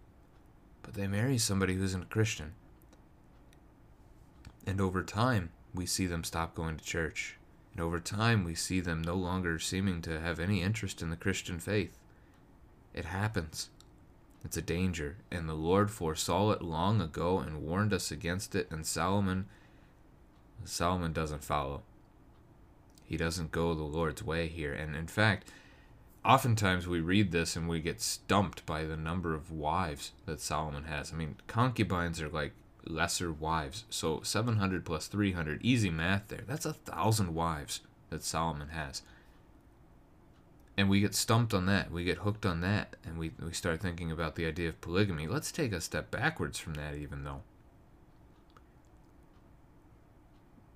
but 0.81 0.95
they 0.95 1.05
marry 1.05 1.37
somebody 1.37 1.75
who 1.75 1.83
isn't 1.83 2.03
a 2.03 2.07
Christian. 2.07 2.53
And 4.65 4.81
over 4.81 5.03
time, 5.03 5.51
we 5.75 5.85
see 5.85 6.07
them 6.07 6.23
stop 6.23 6.55
going 6.55 6.77
to 6.77 6.83
church. 6.83 7.37
And 7.73 7.81
over 7.81 7.99
time, 7.99 8.43
we 8.43 8.55
see 8.55 8.79
them 8.79 9.01
no 9.01 9.15
longer 9.15 9.59
seeming 9.59 10.01
to 10.03 10.19
have 10.19 10.39
any 10.39 10.61
interest 10.61 11.01
in 11.01 11.09
the 11.09 11.15
Christian 11.15 11.59
faith. 11.59 11.97
It 12.93 13.05
happens. 13.05 13.69
It's 14.43 14.57
a 14.57 14.61
danger, 14.61 15.17
and 15.31 15.47
the 15.47 15.53
Lord 15.53 15.89
foresaw 15.89 16.51
it 16.51 16.61
long 16.61 17.01
ago 17.01 17.39
and 17.39 17.61
warned 17.61 17.93
us 17.93 18.11
against 18.11 18.55
it, 18.55 18.69
and 18.69 18.85
Solomon 18.85 19.45
Solomon 20.65 21.13
doesn't 21.13 21.43
follow. 21.43 21.83
He 23.03 23.17
doesn't 23.17 23.51
go 23.51 23.73
the 23.73 23.83
Lord's 23.83 24.23
way 24.23 24.47
here. 24.47 24.73
And 24.73 24.95
in 24.95 25.07
fact, 25.07 25.49
oftentimes 26.23 26.87
we 26.87 26.99
read 26.99 27.31
this 27.31 27.55
and 27.55 27.67
we 27.67 27.79
get 27.79 28.01
stumped 28.01 28.65
by 28.65 28.85
the 28.85 28.97
number 28.97 29.33
of 29.33 29.51
wives 29.51 30.11
that 30.25 30.39
Solomon 30.39 30.85
has. 30.85 31.11
I 31.11 31.15
mean, 31.15 31.35
concubines 31.47 32.21
are 32.21 32.29
like 32.29 32.53
lesser 32.85 33.31
wives. 33.31 33.85
So 33.89 34.21
700 34.21 34.85
plus 34.85 35.07
300, 35.07 35.61
easy 35.63 35.89
math 35.89 36.27
there. 36.29 36.43
That's 36.47 36.65
a 36.65 36.73
thousand 36.73 37.33
wives 37.33 37.81
that 38.09 38.23
Solomon 38.23 38.69
has. 38.69 39.01
And 40.75 40.89
we 40.89 41.01
get 41.01 41.13
stumped 41.13 41.53
on 41.53 41.65
that. 41.67 41.91
We 41.91 42.03
get 42.03 42.19
hooked 42.19 42.45
on 42.45 42.61
that. 42.61 42.95
And 43.05 43.17
we, 43.17 43.31
we 43.43 43.53
start 43.53 43.79
thinking 43.79 44.11
about 44.11 44.35
the 44.35 44.45
idea 44.45 44.69
of 44.69 44.81
polygamy. 44.81 45.27
Let's 45.27 45.51
take 45.51 45.71
a 45.71 45.81
step 45.81 46.09
backwards 46.09 46.57
from 46.57 46.73
that, 46.75 46.95
even 46.95 47.23
though. 47.23 47.41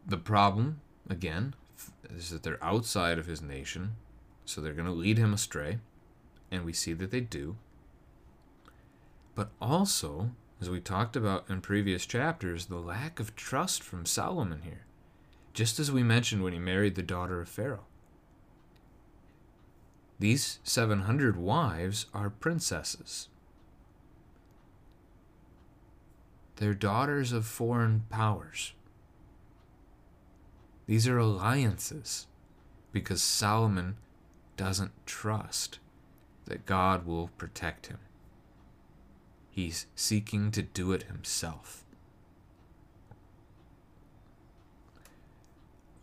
The 0.05 0.17
problem, 0.17 0.81
again, 1.09 1.55
is 2.09 2.29
that 2.29 2.43
they're 2.43 2.63
outside 2.63 3.17
of 3.17 3.25
his 3.25 3.41
nation 3.41 3.95
so 4.47 4.61
they're 4.61 4.73
going 4.73 4.85
to 4.85 4.93
lead 4.93 5.17
him 5.17 5.33
astray, 5.33 5.79
and 6.49 6.63
we 6.63 6.71
see 6.71 6.93
that 6.93 7.11
they 7.11 7.19
do. 7.19 7.57
But 9.35 9.49
also, 9.61 10.31
as 10.61 10.69
we 10.69 10.79
talked 10.79 11.17
about 11.17 11.49
in 11.49 11.59
previous 11.59 12.05
chapters, 12.05 12.67
the 12.67 12.77
lack 12.77 13.19
of 13.19 13.35
trust 13.35 13.83
from 13.83 14.05
Solomon 14.05 14.61
here, 14.63 14.85
just 15.53 15.79
as 15.79 15.91
we 15.91 16.01
mentioned 16.01 16.43
when 16.43 16.53
he 16.53 16.59
married 16.59 16.95
the 16.95 17.03
daughter 17.03 17.41
of 17.41 17.49
Pharaoh. 17.49 17.86
These 20.19 20.59
700 20.63 21.37
wives 21.37 22.07
are 22.13 22.29
princesses. 22.29 23.29
They're 26.55 26.73
daughters 26.73 27.31
of 27.31 27.45
foreign 27.45 28.05
powers. 28.09 28.73
These 30.87 31.07
are 31.07 31.19
alliances 31.19 32.25
because 32.91 33.21
Solomon 33.21 33.97
doesn't 34.55 34.91
trust 35.05 35.77
that 36.45 36.65
God 36.65 37.05
will 37.05 37.27
protect 37.37 37.87
him. 37.87 37.99
He's 39.51 39.85
seeking 39.95 40.49
to 40.51 40.63
do 40.63 40.93
it 40.93 41.03
himself. 41.03 41.83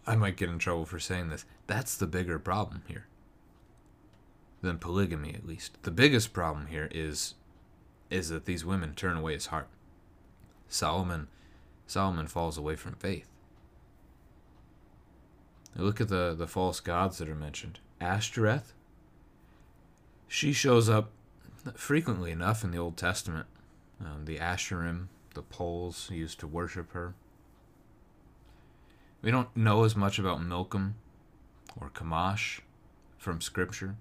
I 0.06 0.14
might 0.14 0.37
get 0.37 0.50
in 0.50 0.59
trouble 0.59 0.85
for 0.85 1.00
saying 1.00 1.30
this. 1.30 1.47
That's 1.66 1.97
the 1.97 2.06
bigger 2.06 2.38
problem 2.38 2.83
here 2.87 3.06
than 4.64 4.78
polygamy, 4.78 5.35
at 5.35 5.47
least. 5.47 5.83
The 5.83 5.90
biggest 5.90 6.33
problem 6.33 6.66
here 6.66 6.88
is 6.90 7.35
is 8.11 8.28
that 8.28 8.44
these 8.44 8.64
women 8.64 8.94
turn 8.94 9.16
away 9.16 9.35
his 9.35 9.47
heart. 9.47 9.68
Solomon 10.68 11.28
Solomon 11.87 12.26
falls 12.26 12.56
away 12.56 12.76
from 12.76 12.94
faith. 12.94 13.28
look 15.76 16.00
at 16.00 16.09
the, 16.09 16.35
the 16.37 16.47
false 16.47 16.80
gods 16.80 17.18
that 17.18 17.28
are 17.28 17.35
mentioned. 17.35 17.80
Ashtoreth, 18.00 18.73
she 20.28 20.52
shows 20.52 20.88
up 20.88 21.11
frequently 21.75 22.30
enough 22.30 22.64
in 22.64 22.71
the 22.71 22.78
Old 22.78 22.97
Testament. 22.97 23.47
Um, 24.00 24.25
the 24.25 24.38
Asherim, 24.38 25.06
the 25.35 25.42
poles 25.42 26.11
used 26.11 26.40
to 26.40 26.47
worship 26.47 26.92
her. 26.92 27.14
We 29.23 29.30
don't 29.30 29.54
know 29.56 29.85
as 29.85 29.97
much 29.97 30.18
about 30.18 30.42
Milcom 30.42 30.97
or 31.80 31.90
Chemosh 31.90 32.61
from 33.16 33.40
Scripture. 33.40 33.97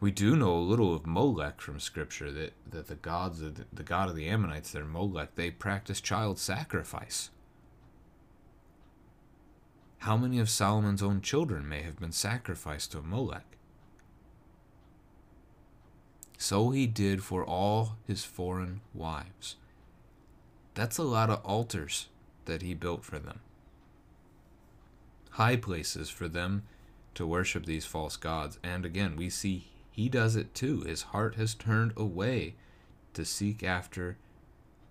We 0.00 0.10
do 0.10 0.34
know 0.34 0.54
a 0.54 0.58
little 0.58 0.94
of 0.94 1.06
Molech 1.06 1.60
from 1.60 1.78
Scripture 1.78 2.32
that, 2.32 2.54
that 2.70 2.88
the 2.88 2.94
gods 2.94 3.42
of 3.42 3.56
the, 3.56 3.66
the 3.70 3.82
god 3.82 4.08
of 4.08 4.16
the 4.16 4.28
Ammonites, 4.28 4.72
their 4.72 4.86
Molech, 4.86 5.34
they 5.34 5.50
practice 5.50 6.00
child 6.00 6.38
sacrifice. 6.38 7.28
How 9.98 10.16
many 10.16 10.38
of 10.38 10.48
Solomon's 10.48 11.02
own 11.02 11.20
children 11.20 11.68
may 11.68 11.82
have 11.82 12.00
been 12.00 12.12
sacrificed 12.12 12.92
to 12.92 13.02
Molech? 13.02 13.44
So 16.38 16.70
he 16.70 16.86
did 16.86 17.22
for 17.22 17.44
all 17.44 17.96
his 18.06 18.24
foreign 18.24 18.80
wives. 18.94 19.56
That's 20.72 20.96
a 20.96 21.02
lot 21.02 21.28
of 21.28 21.44
altars 21.44 22.08
that 22.46 22.62
he 22.62 22.72
built 22.72 23.04
for 23.04 23.18
them. 23.18 23.40
High 25.32 25.56
places 25.56 26.08
for 26.08 26.26
them 26.26 26.62
to 27.14 27.26
worship 27.26 27.66
these 27.66 27.84
false 27.84 28.16
gods. 28.16 28.58
And 28.62 28.86
again, 28.86 29.16
we 29.16 29.28
see 29.28 29.66
he 29.90 30.08
does 30.08 30.36
it 30.36 30.54
too. 30.54 30.80
His 30.82 31.02
heart 31.02 31.34
has 31.34 31.54
turned 31.54 31.92
away 31.96 32.54
to 33.14 33.24
seek 33.24 33.62
after 33.62 34.16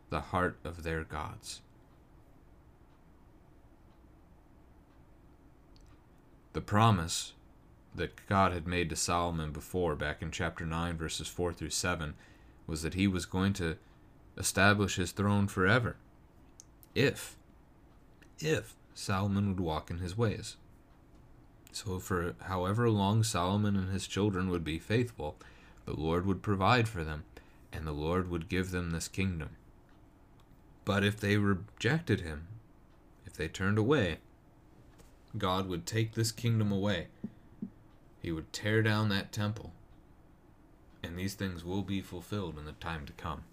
the 0.10 0.22
heart 0.22 0.58
of 0.64 0.84
their 0.84 1.04
gods. 1.04 1.62
The 6.54 6.62
promise 6.62 7.34
that 7.96 8.26
God 8.28 8.52
had 8.52 8.68
made 8.68 8.90
to 8.90 8.96
Solomon 8.96 9.52
before, 9.52 9.96
back 9.96 10.22
in 10.22 10.32
chapter 10.32 10.66
9, 10.66 10.98
verses 10.98 11.28
4 11.28 11.54
through 11.54 11.70
7, 11.70 12.16
was 12.68 12.82
that 12.82 12.94
he 12.94 13.08
was 13.08 13.26
going 13.26 13.54
to 13.54 13.78
establish 14.38 14.96
his 14.96 15.12
throne 15.12 15.48
forever. 15.48 15.98
If, 16.96 17.38
if 18.40 18.76
Solomon 18.94 19.50
would 19.50 19.60
walk 19.60 19.90
in 19.90 20.00
his 20.00 20.18
ways. 20.18 20.58
So, 21.72 22.00
for 22.00 22.36
however 22.42 22.90
long 22.90 23.24
Solomon 23.24 23.76
and 23.76 23.92
his 23.92 24.08
children 24.08 24.50
would 24.50 24.64
be 24.64 24.80
faithful, 24.80 25.38
the 25.86 25.94
Lord 25.94 26.26
would 26.26 26.42
provide 26.42 26.88
for 26.88 27.04
them, 27.04 27.24
and 27.72 27.86
the 27.86 27.92
Lord 27.92 28.30
would 28.30 28.50
give 28.50 28.72
them 28.72 28.92
this 28.92 29.08
kingdom. 29.08 29.50
But 30.84 31.04
if 31.04 31.20
they 31.20 31.38
rejected 31.38 32.22
him, 32.22 32.48
if 33.26 33.34
they 33.34 33.48
turned 33.48 33.78
away, 33.78 34.18
God 35.38 35.68
would 35.68 35.86
take 35.86 36.14
this 36.14 36.32
kingdom 36.32 36.72
away. 36.72 37.08
He 38.22 38.32
would 38.32 38.52
tear 38.52 38.82
down 38.82 39.10
that 39.10 39.32
temple. 39.32 39.72
And 41.04 41.18
these 41.18 41.36
things 41.36 41.64
will 41.64 41.84
be 41.84 42.02
fulfilled 42.02 42.58
in 42.58 42.66
the 42.66 42.74
time 42.74 43.06
to 43.06 43.14
come. 43.14 43.44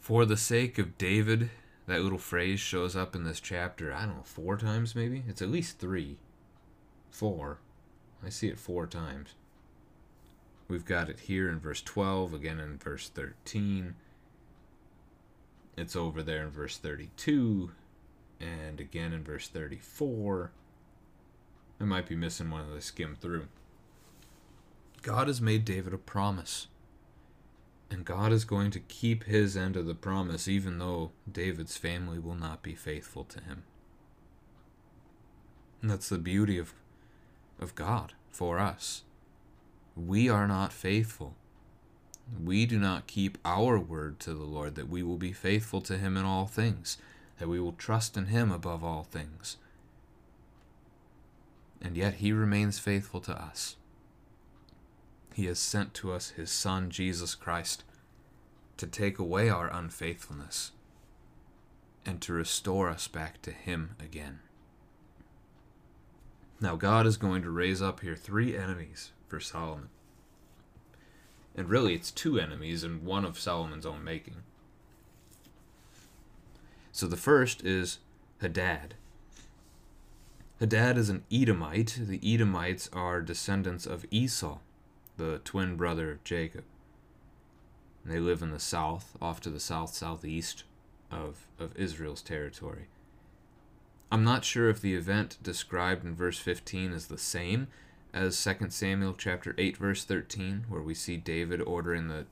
For 0.00 0.26
the 0.26 0.36
sake 0.36 0.78
of 0.78 0.98
David 0.98 1.50
that 1.86 2.00
little 2.00 2.18
phrase 2.18 2.60
shows 2.60 2.96
up 2.96 3.14
in 3.14 3.24
this 3.24 3.40
chapter, 3.40 3.92
I 3.92 4.06
don't 4.06 4.16
know, 4.16 4.22
four 4.22 4.56
times 4.56 4.94
maybe? 4.94 5.24
It's 5.28 5.42
at 5.42 5.50
least 5.50 5.78
three. 5.78 6.16
Four. 7.10 7.58
I 8.24 8.30
see 8.30 8.48
it 8.48 8.58
four 8.58 8.86
times. 8.86 9.34
We've 10.66 10.84
got 10.84 11.10
it 11.10 11.20
here 11.20 11.48
in 11.50 11.60
verse 11.60 11.82
12, 11.82 12.32
again 12.32 12.58
in 12.58 12.78
verse 12.78 13.08
13. 13.08 13.94
It's 15.76 15.94
over 15.94 16.22
there 16.22 16.42
in 16.42 16.50
verse 16.50 16.78
32, 16.78 17.72
and 18.40 18.80
again 18.80 19.12
in 19.12 19.22
verse 19.22 19.48
34. 19.48 20.52
I 21.80 21.84
might 21.84 22.08
be 22.08 22.16
missing 22.16 22.50
one 22.50 22.64
as 22.70 22.76
I 22.76 22.78
skim 22.78 23.16
through. 23.20 23.48
God 25.02 25.26
has 25.26 25.40
made 25.40 25.66
David 25.66 25.92
a 25.92 25.98
promise. 25.98 26.68
And 27.90 28.04
God 28.04 28.32
is 28.32 28.44
going 28.44 28.70
to 28.72 28.80
keep 28.80 29.24
his 29.24 29.56
end 29.56 29.76
of 29.76 29.86
the 29.86 29.94
promise, 29.94 30.48
even 30.48 30.78
though 30.78 31.12
David's 31.30 31.76
family 31.76 32.18
will 32.18 32.34
not 32.34 32.62
be 32.62 32.74
faithful 32.74 33.24
to 33.24 33.40
him. 33.40 33.62
And 35.80 35.90
that's 35.90 36.08
the 36.08 36.18
beauty 36.18 36.58
of, 36.58 36.72
of 37.60 37.74
God 37.74 38.14
for 38.30 38.58
us. 38.58 39.02
We 39.96 40.28
are 40.28 40.48
not 40.48 40.72
faithful. 40.72 41.34
We 42.42 42.66
do 42.66 42.78
not 42.78 43.06
keep 43.06 43.38
our 43.44 43.78
word 43.78 44.18
to 44.20 44.32
the 44.32 44.44
Lord 44.44 44.74
that 44.76 44.88
we 44.88 45.02
will 45.02 45.18
be 45.18 45.32
faithful 45.32 45.80
to 45.82 45.98
him 45.98 46.16
in 46.16 46.24
all 46.24 46.46
things, 46.46 46.96
that 47.38 47.48
we 47.48 47.60
will 47.60 47.72
trust 47.72 48.16
in 48.16 48.26
him 48.26 48.50
above 48.50 48.82
all 48.82 49.02
things. 49.02 49.58
And 51.82 51.96
yet 51.96 52.14
he 52.14 52.32
remains 52.32 52.78
faithful 52.78 53.20
to 53.20 53.32
us. 53.32 53.76
He 55.34 55.46
has 55.46 55.58
sent 55.58 55.94
to 55.94 56.12
us 56.12 56.30
His 56.30 56.48
Son, 56.48 56.90
Jesus 56.90 57.34
Christ, 57.34 57.82
to 58.76 58.86
take 58.86 59.18
away 59.18 59.48
our 59.48 59.66
unfaithfulness 59.66 60.70
and 62.06 62.22
to 62.22 62.32
restore 62.32 62.88
us 62.88 63.08
back 63.08 63.42
to 63.42 63.50
Him 63.50 63.96
again. 63.98 64.38
Now, 66.60 66.76
God 66.76 67.04
is 67.04 67.16
going 67.16 67.42
to 67.42 67.50
raise 67.50 67.82
up 67.82 67.98
here 67.98 68.14
three 68.14 68.56
enemies 68.56 69.10
for 69.26 69.40
Solomon. 69.40 69.88
And 71.56 71.68
really, 71.68 71.94
it's 71.94 72.12
two 72.12 72.38
enemies 72.38 72.84
and 72.84 73.04
one 73.04 73.24
of 73.24 73.36
Solomon's 73.36 73.84
own 73.84 74.04
making. 74.04 74.36
So 76.92 77.08
the 77.08 77.16
first 77.16 77.64
is 77.64 77.98
Hadad. 78.40 78.94
Hadad 80.60 80.96
is 80.96 81.10
an 81.10 81.24
Edomite. 81.28 81.98
The 82.00 82.20
Edomites 82.22 82.88
are 82.92 83.20
descendants 83.20 83.84
of 83.84 84.06
Esau 84.12 84.58
the 85.16 85.40
twin 85.44 85.76
brother 85.76 86.10
of 86.10 86.24
Jacob. 86.24 86.64
And 88.02 88.12
they 88.12 88.20
live 88.20 88.42
in 88.42 88.50
the 88.50 88.60
south, 88.60 89.16
off 89.20 89.40
to 89.42 89.50
the 89.50 89.60
south 89.60 89.94
southeast 89.94 90.64
of, 91.10 91.46
of 91.58 91.76
Israel's 91.76 92.22
territory. 92.22 92.88
I'm 94.12 94.24
not 94.24 94.44
sure 94.44 94.68
if 94.68 94.80
the 94.80 94.94
event 94.94 95.38
described 95.42 96.04
in 96.04 96.14
verse 96.14 96.38
15 96.38 96.92
is 96.92 97.06
the 97.06 97.18
same 97.18 97.68
as 98.12 98.40
2 98.42 98.70
Samuel 98.70 99.14
chapter 99.14 99.54
8 99.58 99.76
verse 99.76 100.04
13 100.04 100.66
where 100.68 100.82
we 100.82 100.94
see 100.94 101.16
David 101.16 101.60
ordering 101.60 102.06
the 102.06 102.26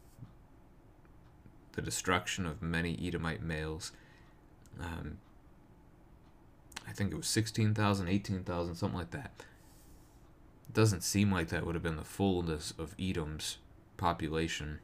the 1.73 1.83
destruction 1.83 2.47
of 2.47 2.63
many 2.63 2.99
Edomite 3.03 3.43
males. 3.43 3.93
Um, 4.79 5.19
I 6.87 6.93
think 6.93 7.13
it 7.13 7.17
was 7.17 7.27
16,000, 7.27 8.09
18,000, 8.09 8.75
something 8.75 8.99
like 8.99 9.11
that. 9.11 9.33
It 10.73 10.81
doesn't 10.81 11.03
seem 11.03 11.31
like 11.31 11.49
that 11.49 11.67
would 11.67 11.75
have 11.75 11.83
been 11.83 11.97
the 11.97 12.03
fullness 12.03 12.73
of 12.79 12.95
Edom's 12.99 13.59
population. 13.99 14.79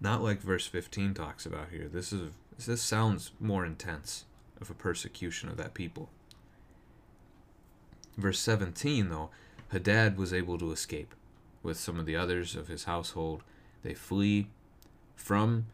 Not 0.00 0.24
like 0.24 0.40
verse 0.40 0.66
15 0.66 1.14
talks 1.14 1.46
about 1.46 1.68
here. 1.70 1.86
This 1.86 2.12
is 2.12 2.32
this 2.66 2.82
sounds 2.82 3.30
more 3.38 3.64
intense 3.64 4.24
of 4.60 4.70
a 4.70 4.74
persecution 4.74 5.48
of 5.48 5.56
that 5.56 5.72
people. 5.72 6.10
Verse 8.16 8.40
17 8.40 9.08
though, 9.08 9.30
Hadad 9.68 10.18
was 10.18 10.32
able 10.32 10.58
to 10.58 10.72
escape 10.72 11.14
with 11.62 11.78
some 11.78 12.00
of 12.00 12.04
the 12.04 12.16
others 12.16 12.56
of 12.56 12.66
his 12.66 12.82
household. 12.82 13.44
They 13.84 13.94
flee 13.94 14.48
from 15.14 15.66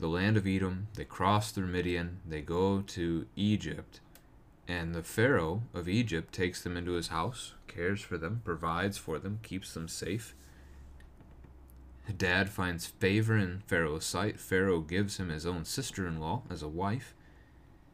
the 0.00 0.08
land 0.08 0.36
of 0.36 0.48
Edom, 0.48 0.88
they 0.94 1.04
cross 1.04 1.52
through 1.52 1.68
Midian, 1.68 2.18
they 2.28 2.40
go 2.40 2.80
to 2.80 3.26
Egypt, 3.36 4.00
and 4.70 4.94
the 4.94 5.02
Pharaoh 5.02 5.64
of 5.74 5.88
Egypt 5.88 6.32
takes 6.32 6.62
them 6.62 6.76
into 6.76 6.92
his 6.92 7.08
house, 7.08 7.54
cares 7.66 8.02
for 8.02 8.16
them, 8.16 8.40
provides 8.44 8.96
for 8.96 9.18
them, 9.18 9.40
keeps 9.42 9.74
them 9.74 9.88
safe. 9.88 10.36
Dad 12.16 12.48
finds 12.48 12.86
favor 12.86 13.36
in 13.36 13.64
Pharaoh's 13.66 14.04
sight. 14.04 14.38
Pharaoh 14.38 14.80
gives 14.80 15.16
him 15.16 15.28
his 15.28 15.44
own 15.44 15.64
sister 15.64 16.06
in 16.06 16.20
law 16.20 16.42
as 16.48 16.62
a 16.62 16.68
wife. 16.68 17.14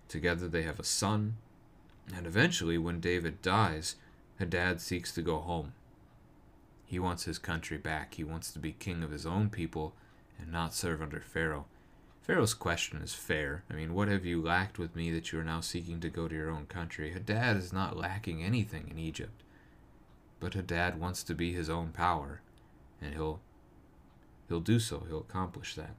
Together 0.07 0.49
they 0.49 0.65
have 0.65 0.79
a 0.79 0.85
son. 0.85 1.37
And 2.15 2.27
eventually, 2.27 2.77
when 2.77 3.01
David 3.01 3.41
dies, 3.41 3.97
Hadad 4.39 4.83
seeks 4.83 5.13
to 5.13 5.23
go 5.23 5.39
home. 5.39 5.73
He 6.85 6.99
wants 6.99 7.25
his 7.25 7.39
country 7.39 7.79
back. 7.79 8.15
He 8.15 8.25
wants 8.25 8.53
to 8.53 8.59
be 8.59 8.73
king 8.73 9.03
of 9.03 9.13
his 9.13 9.25
own 9.25 9.49
people 9.49 9.95
and 10.39 10.53
not 10.53 10.75
serve 10.75 11.01
under 11.01 11.21
Pharaoh. 11.21 11.67
Pharaoh's 12.27 12.55
question 12.55 13.01
is 13.03 13.15
fair. 13.15 13.63
I 13.71 13.75
mean, 13.75 13.95
what 13.95 14.09
have 14.09 14.25
you 14.25 14.43
lacked 14.43 14.81
with 14.81 14.97
me 14.97 15.13
that 15.13 15.31
you 15.31 15.39
are 15.39 15.45
now 15.45 15.61
seeking 15.61 16.01
to 16.01 16.09
go 16.09 16.27
to 16.27 16.35
your 16.35 16.51
own 16.51 16.67
country? 16.67 17.13
Hadad 17.13 17.57
is 17.57 17.73
not 17.73 17.97
lacking 17.97 18.43
anything 18.43 18.89
in 18.91 18.99
Egypt. 18.99 19.45
But 20.41 20.55
Hadad 20.55 20.99
wants 20.99 21.23
to 21.23 21.37
be 21.37 21.53
his 21.53 21.71
own 21.71 21.93
power, 21.93 22.41
and 23.01 23.15
he'll 23.15 23.39
he'll 24.49 24.59
do 24.59 24.81
so. 24.81 25.05
He'll 25.07 25.21
accomplish 25.21 25.77
that. 25.77 25.95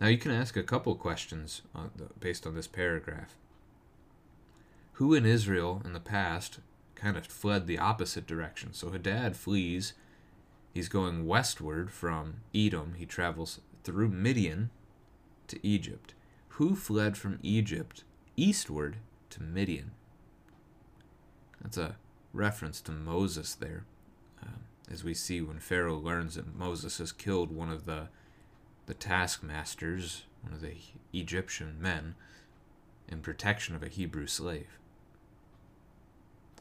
Now 0.00 0.08
you 0.08 0.18
can 0.18 0.32
ask 0.32 0.56
a 0.56 0.64
couple 0.64 0.96
questions 0.96 1.62
on 1.72 1.92
the, 1.94 2.08
based 2.18 2.48
on 2.48 2.56
this 2.56 2.66
paragraph. 2.66 3.36
Who 4.94 5.14
in 5.14 5.24
Israel 5.24 5.82
in 5.84 5.92
the 5.92 6.00
past 6.00 6.58
kind 6.96 7.16
of 7.16 7.28
fled 7.28 7.68
the 7.68 7.78
opposite 7.78 8.26
direction? 8.26 8.74
So 8.74 8.90
Hadad 8.90 9.36
flees. 9.36 9.92
He's 10.74 10.88
going 10.88 11.28
westward 11.28 11.92
from 11.92 12.40
Edom. 12.52 12.94
He 12.98 13.06
travels 13.06 13.60
through 13.84 14.08
Midian 14.08 14.70
to 15.50 15.66
Egypt. 15.66 16.14
Who 16.54 16.74
fled 16.74 17.16
from 17.16 17.38
Egypt 17.42 18.04
eastward 18.36 18.96
to 19.30 19.42
Midian? 19.42 19.92
That's 21.60 21.76
a 21.76 21.96
reference 22.32 22.80
to 22.82 22.92
Moses 22.92 23.54
there, 23.54 23.84
um, 24.42 24.64
as 24.90 25.04
we 25.04 25.14
see 25.14 25.40
when 25.40 25.58
Pharaoh 25.58 25.98
learns 25.98 26.34
that 26.34 26.56
Moses 26.56 26.98
has 26.98 27.12
killed 27.12 27.52
one 27.52 27.70
of 27.70 27.84
the 27.86 28.08
the 28.86 28.94
taskmasters, 28.94 30.24
one 30.42 30.52
of 30.52 30.60
the 30.60 30.74
Egyptian 31.12 31.76
men, 31.80 32.16
in 33.06 33.20
protection 33.20 33.76
of 33.76 33.84
a 33.84 33.88
Hebrew 33.88 34.26
slave. 34.26 34.80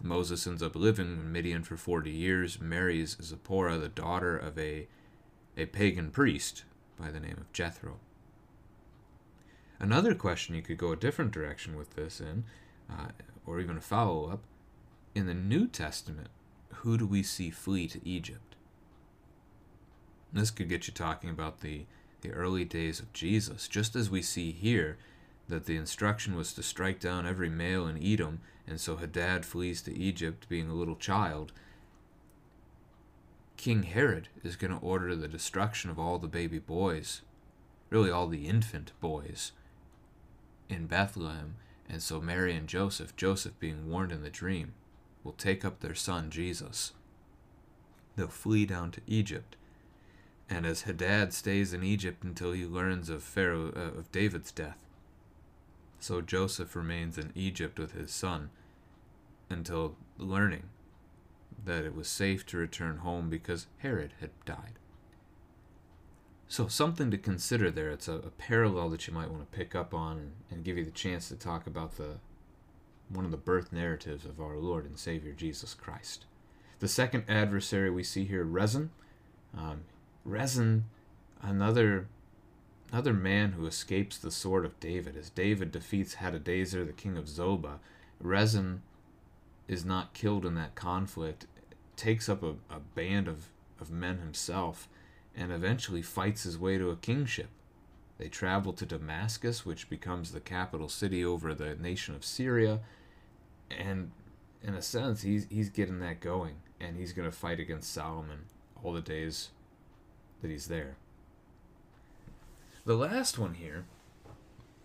Moses 0.02 0.46
ends 0.48 0.64
up 0.64 0.76
living 0.76 1.08
in 1.08 1.32
Midian 1.32 1.64
for 1.64 1.76
40 1.76 2.12
years, 2.12 2.62
marries 2.62 3.18
Zipporah, 3.22 3.80
the 3.80 3.90
daughter 3.90 4.38
of 4.38 4.58
a, 4.58 4.88
a 5.58 5.66
pagan 5.66 6.12
priest 6.12 6.64
by 7.00 7.10
the 7.12 7.20
name 7.20 7.38
of 7.38 7.52
Jethro. 7.52 8.00
Another 9.80 10.14
question 10.14 10.56
you 10.56 10.62
could 10.62 10.78
go 10.78 10.92
a 10.92 10.98
different 10.98 11.32
direction 11.32 11.78
with 11.78 11.96
this 11.96 12.20
in, 12.20 12.44
uh, 12.90 13.10
or 13.46 13.60
even 13.60 13.78
a 13.78 13.82
follow 13.82 14.30
up, 14.30 14.42
in 15.16 15.26
the 15.26 15.34
New 15.34 15.68
Testament, 15.68 16.28
who 16.76 16.98
do 16.98 17.06
we 17.06 17.24
see 17.24 17.50
flee 17.50 17.88
to 17.88 18.08
Egypt? 18.08 18.56
This 20.32 20.52
could 20.52 20.70
get 20.70 20.88
you 20.88 20.94
talking 20.94 21.30
about 21.30 21.62
the, 21.62 21.86
the 22.22 22.32
early 22.32 22.66
days 22.66 23.00
of 23.00 23.12
Jesus, 23.14 23.68
just 23.68 23.96
as 23.96 24.10
we 24.10 24.22
see 24.22 24.52
here 24.52 24.98
that 25.48 25.66
the 25.66 25.78
instruction 25.78 26.36
was 26.36 26.54
to 26.54 26.62
strike 26.62 27.00
down 27.00 27.26
every 27.26 27.50
male 27.50 27.88
in 27.88 28.02
Edom, 28.04 28.42
and 28.68 28.80
so 28.80 28.98
Hadad 28.98 29.46
flees 29.46 29.82
to 29.84 29.98
Egypt 29.98 30.48
being 30.48 30.70
a 30.70 30.76
little 30.76 30.96
child. 30.96 31.52
King 33.58 33.84
Herod 33.84 34.28
is 34.44 34.56
going 34.56 34.72
to 34.72 34.86
order 34.86 35.16
the 35.16 35.28
destruction 35.28 35.90
of 35.90 35.98
all 35.98 36.20
the 36.20 36.28
baby 36.28 36.60
boys, 36.60 37.22
really 37.90 38.12
all 38.12 38.28
the 38.28 38.48
infant 38.48 38.92
boys, 39.02 39.52
in 40.70 40.86
Bethlehem, 40.86 41.56
and 41.90 42.02
so 42.02 42.22
Mary 42.22 42.56
and 42.56 42.68
Joseph, 42.68 43.16
Joseph 43.16 43.60
being 43.60 43.90
warned 43.90 44.12
in 44.12 44.22
the 44.22 44.30
dream, 44.30 44.74
will 45.24 45.34
take 45.34 45.66
up 45.66 45.80
their 45.80 45.96
son 45.96 46.30
Jesus. 46.30 46.94
They'll 48.16 48.28
flee 48.28 48.66
down 48.66 48.92
to 48.92 49.02
Egypt. 49.08 49.56
And 50.50 50.66
as 50.66 50.84
Hadad 50.84 51.34
stays 51.34 51.74
in 51.74 51.84
Egypt 51.84 52.24
until 52.24 52.52
he 52.52 52.66
learns 52.66 53.10
of 53.10 53.24
Pharaoh 53.24 53.72
uh, 53.76 54.00
of 54.00 54.12
David's 54.12 54.52
death, 54.52 54.78
so 56.00 56.22
Joseph 56.22 56.76
remains 56.76 57.18
in 57.18 57.32
Egypt 57.36 57.78
with 57.78 57.92
his 57.92 58.12
son 58.12 58.50
until 59.50 59.96
learning 60.18 60.64
that 61.66 61.84
it 61.84 61.96
was 61.96 62.08
safe 62.08 62.46
to 62.48 62.58
return 62.58 62.98
home 62.98 63.30
because 63.30 63.68
Herod 63.80 64.14
had 64.20 64.32
died. 64.46 64.80
So, 66.52 66.68
something 66.68 67.12
to 67.12 67.18
consider 67.20 67.70
there. 67.70 67.92
It's 67.92 68.08
a, 68.08 68.16
a 68.16 68.32
parallel 68.32 68.90
that 68.90 69.08
you 69.08 69.14
might 69.14 69.30
want 69.30 69.50
to 69.50 69.58
pick 69.58 69.76
up 69.76 69.94
on 69.94 70.32
and, 70.50 70.64
give 70.64 70.80
you 70.80 70.84
the 70.84 70.90
chance 70.90 71.30
to 71.30 71.36
talk 71.36 71.68
about 71.68 71.98
the 71.98 72.16
one 73.08 73.24
of 73.24 73.30
the 73.30 73.38
birth 73.38 73.72
narratives 73.72 74.26
of 74.26 74.42
our 74.42 74.58
Lord 74.58 74.86
and 74.86 74.98
Savior 74.98 75.32
Jesus 75.32 75.76
Christ. 75.76 76.26
The 76.80 76.88
second 76.88 77.26
adversary 77.28 77.92
we 77.92 78.04
see 78.04 78.26
here, 78.26 78.44
Rezin. 78.44 78.90
Um, 79.56 79.82
Rezin, 80.26 80.86
another 81.40 82.08
another 82.92 83.14
man 83.14 83.52
who 83.52 83.68
escapes 83.68 84.18
the 84.18 84.32
sword 84.32 84.66
of 84.66 84.80
David. 84.80 85.16
As 85.16 85.30
David 85.30 85.72
defeats 85.72 86.16
Hadadezer, 86.16 86.84
the 86.84 86.94
king 86.94 87.16
of 87.16 87.26
Zobah, 87.26 87.78
Rezin 88.20 88.82
is 89.68 89.86
not 89.86 90.16
killed 90.16 90.48
in 90.48 90.56
that 90.56 90.74
conflict, 90.74 91.46
takes 91.96 92.28
up 92.28 92.42
a, 92.42 92.56
a 92.72 92.80
band 92.96 93.28
of, 93.28 93.50
of 93.80 93.92
men 93.92 94.18
himself, 94.18 94.90
and 95.36 95.52
eventually 95.52 96.02
fights 96.02 96.44
his 96.44 96.58
way 96.58 96.78
to 96.78 96.90
a 96.90 96.96
kingship. 96.96 97.50
They 98.18 98.28
travel 98.28 98.74
to 98.74 98.86
Damascus, 98.86 99.66
which 99.66 99.90
becomes 99.90 100.32
the 100.32 100.42
capital 100.42 100.90
city 100.90 101.24
over 101.24 101.54
the 101.54 101.76
nation 101.76 102.16
of 102.16 102.26
Syria, 102.26 102.82
and 103.72 104.12
in 104.62 104.74
a 104.74 104.82
sense, 104.82 105.22
he's, 105.22 105.48
he's 105.50 105.70
getting 105.70 106.00
that 106.00 106.20
going, 106.20 106.56
and 106.80 106.98
he's 106.98 107.14
going 107.14 107.30
to 107.30 107.36
fight 107.36 107.60
against 107.60 107.94
Solomon 107.94 108.46
all 108.84 108.94
the 108.94 109.02
days 109.02 109.50
that 110.42 110.52
he's 110.52 110.68
there. 110.68 110.98
The 112.86 112.96
last 112.96 113.38
one 113.38 113.54
here 113.54 113.86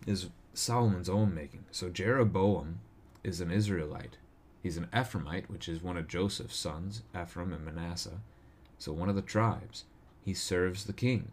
is 0.07 0.28
Solomon's 0.52 1.09
own 1.09 1.35
making. 1.35 1.64
So 1.70 1.88
Jeroboam 1.88 2.80
is 3.22 3.40
an 3.40 3.50
Israelite. 3.50 4.18
He's 4.62 4.76
an 4.76 4.88
Ephraimite, 4.92 5.48
which 5.48 5.68
is 5.68 5.83
one 5.83 5.96
of 5.96 6.09
Joseph's 6.09 6.57
sons, 6.57 7.02
Ephraim 7.14 7.52
and 7.52 7.64
Manasseh. 7.64 8.20
So 8.78 8.92
one 8.92 9.09
of 9.09 9.16
the 9.16 9.22
tribes. 9.22 9.85
He 10.24 10.34
serves 10.34 10.84
the 10.84 10.92
king. 10.92 11.32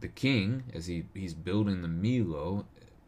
The 0.00 0.08
king, 0.08 0.64
as 0.74 0.86
he, 0.86 1.04
he's 1.14 1.34
building 1.34 1.82
the 1.82 1.88
Millo, 1.88 2.64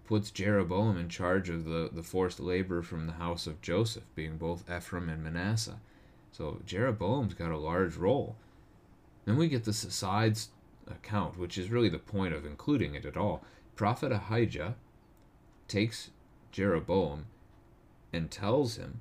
puts 0.06 0.30
Jeroboam 0.30 0.96
in 0.96 1.08
charge 1.08 1.48
of 1.48 1.64
the, 1.64 1.90
the 1.92 2.02
forced 2.02 2.40
labor 2.40 2.82
from 2.82 3.06
the 3.06 3.14
house 3.14 3.46
of 3.46 3.60
Joseph, 3.60 4.04
being 4.14 4.38
both 4.38 4.70
Ephraim 4.70 5.08
and 5.08 5.22
Manasseh. 5.22 5.80
So 6.32 6.60
Jeroboam's 6.66 7.34
got 7.34 7.50
a 7.50 7.58
large 7.58 7.96
role. 7.96 8.36
Then 9.24 9.36
we 9.36 9.48
get 9.48 9.64
this 9.64 9.84
asides 9.84 10.48
account, 10.86 11.38
which 11.38 11.58
is 11.58 11.70
really 11.70 11.90
the 11.90 11.98
point 11.98 12.34
of 12.34 12.46
including 12.46 12.94
it 12.94 13.04
at 13.04 13.16
all. 13.16 13.42
Prophet 13.76 14.12
Ahijah 14.12 14.76
takes 15.66 16.10
Jeroboam 16.52 17.26
and 18.12 18.30
tells 18.30 18.76
him 18.76 19.00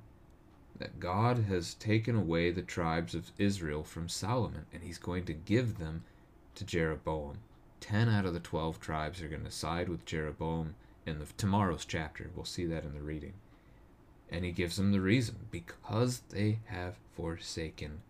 that 0.78 1.00
God 1.00 1.44
has 1.48 1.74
taken 1.74 2.16
away 2.16 2.50
the 2.50 2.62
tribes 2.62 3.14
of 3.14 3.32
Israel 3.38 3.82
from 3.82 4.08
Solomon 4.08 4.66
and 4.72 4.82
he's 4.82 4.98
going 4.98 5.24
to 5.24 5.32
give 5.32 5.78
them 5.78 6.04
to 6.54 6.64
Jeroboam. 6.64 7.38
10 7.80 8.08
out 8.08 8.26
of 8.26 8.34
the 8.34 8.40
12 8.40 8.80
tribes 8.80 9.22
are 9.22 9.28
going 9.28 9.44
to 9.44 9.50
side 9.50 9.88
with 9.88 10.04
Jeroboam 10.04 10.74
in 11.06 11.18
the 11.18 11.26
tomorrow's 11.36 11.84
chapter. 11.84 12.30
We'll 12.34 12.44
see 12.44 12.66
that 12.66 12.84
in 12.84 12.94
the 12.94 13.00
reading. 13.00 13.34
And 14.30 14.44
he 14.44 14.52
gives 14.52 14.76
them 14.76 14.92
the 14.92 15.00
reason 15.00 15.36
because 15.50 16.22
they 16.30 16.58
have 16.66 16.96
forsaken 17.16 18.00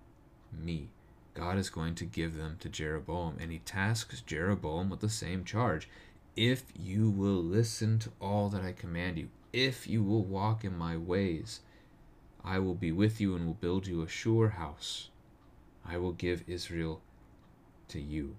me. 0.53 0.89
God 1.35 1.59
is 1.59 1.71
going 1.71 1.95
to 1.97 2.05
give 2.05 2.37
them 2.37 2.57
to 2.61 2.69
Jeroboam 2.69 3.37
and 3.41 3.53
he 3.53 3.59
tasks 3.61 4.21
Jeroboam 4.27 4.91
with 4.91 5.01
the 5.01 5.09
same 5.09 5.45
charge. 5.45 5.89
If 6.37 6.65
you 6.79 7.11
will 7.11 7.43
listen 7.43 7.99
to 8.01 8.11
all 8.21 8.49
that 8.49 8.63
I 8.63 8.73
command 8.73 9.19
you, 9.19 9.29
if 9.53 9.87
you 9.87 10.03
will 10.03 10.25
walk 10.25 10.65
in 10.65 10.77
my 10.77 10.97
ways, 10.97 11.61
I 12.49 12.59
will 12.59 12.75
be 12.75 12.93
with 12.93 13.21
you 13.21 13.37
and 13.37 13.45
will 13.45 13.53
build 13.53 13.87
you 13.87 14.01
a 14.01 14.09
sure 14.09 14.49
house. 14.49 15.11
I 15.85 15.99
will 15.99 16.13
give 16.13 16.45
Israel 16.47 17.03
to 17.89 18.01
you. 18.01 18.37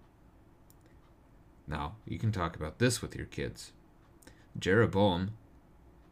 Now, 1.68 1.94
you 2.08 2.18
can 2.18 2.32
talk 2.32 2.56
about 2.56 2.80
this 2.80 3.04
with 3.04 3.16
your 3.16 3.28
kids. 3.28 3.72
Jeroboam 4.58 5.34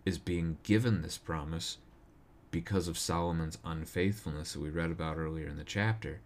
is 0.06 0.20
being 0.20 0.58
given 0.62 1.02
this 1.02 1.18
promise 1.18 1.80
because 2.52 2.88
of 2.88 3.00
Solomon's 3.00 3.58
unfaithfulness 3.66 4.54
that 4.54 4.62
we 4.62 4.70
read 4.70 4.92
about 4.92 5.18
earlier 5.18 5.48
in 5.48 5.58
the 5.58 5.64
chapter. 5.64 6.20